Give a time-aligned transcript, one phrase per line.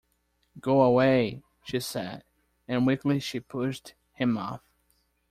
[0.59, 2.23] “Go away,” she said,
[2.67, 4.63] and weakly she pushed him off.